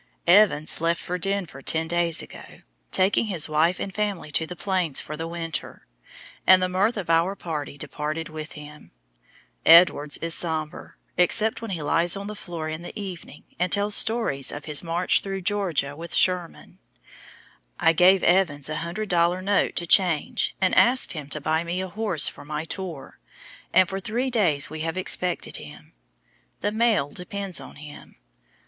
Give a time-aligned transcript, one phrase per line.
[0.25, 4.99] Evans left for Denver ten days ago, taking his wife and family to the Plains
[4.99, 5.85] for the winter,
[6.47, 8.89] and the mirth of our party departed with him.
[9.63, 13.93] Edwards is somber, except when he lies on the floor in the evening, and tells
[13.93, 16.79] stories of his march through Georgia with Sherman.
[17.79, 21.79] I gave Evans a 100 dollar note to change, and asked him to buy me
[21.79, 23.19] a horse for my tour,
[23.71, 25.93] and for three days we have expected him.
[26.61, 28.15] The mail depends on him.